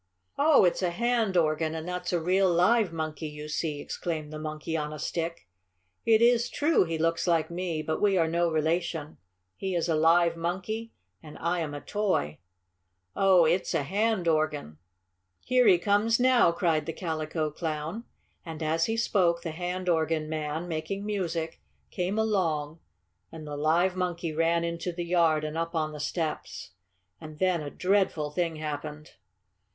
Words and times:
"Oh, 0.39 0.65
it's 0.65 0.81
a 0.81 0.89
hand 0.89 1.37
organ, 1.37 1.75
and 1.75 1.87
that's 1.87 2.11
a 2.11 2.19
real, 2.19 2.49
live 2.51 2.91
monkey 2.91 3.27
you 3.27 3.47
see!" 3.47 3.79
exclaimed 3.79 4.33
the 4.33 4.39
Monkey 4.39 4.75
on 4.75 4.91
a 4.91 4.97
Stick. 4.97 5.47
"It 6.07 6.23
is 6.23 6.49
true 6.49 6.85
he 6.85 6.97
looks 6.97 7.27
like 7.27 7.51
me, 7.51 7.83
but 7.83 8.01
we 8.01 8.17
are 8.17 8.27
no 8.27 8.49
relation. 8.49 9.17
He 9.55 9.75
is 9.75 9.87
a 9.87 9.93
live 9.93 10.35
monkey 10.35 10.91
and 11.21 11.37
I 11.39 11.59
am 11.59 11.75
a 11.75 11.81
toy." 11.81 12.39
"Here 13.13 13.57
he 15.67 15.77
comes 15.77 16.19
now!" 16.19 16.51
cried 16.51 16.85
the 16.87 16.93
Calico 16.93 17.51
Clown, 17.51 18.03
and, 18.43 18.63
as 18.63 18.87
he 18.87 18.97
spoke, 18.97 19.43
the 19.43 19.51
hand 19.51 19.87
organ 19.87 20.27
man, 20.27 20.67
making 20.67 21.05
music, 21.05 21.61
came 21.91 22.17
along, 22.17 22.79
and 23.31 23.45
the 23.45 23.55
live 23.55 23.95
monkey 23.95 24.33
ran 24.33 24.63
into 24.63 24.91
the 24.91 25.05
yard 25.05 25.43
and 25.43 25.55
up 25.55 25.75
on 25.75 25.91
the 25.91 25.99
steps. 25.99 26.71
And 27.19 27.37
then 27.37 27.61
a 27.61 27.69
dreadful 27.69 28.31
thing 28.31 28.55
happened! 28.55 29.11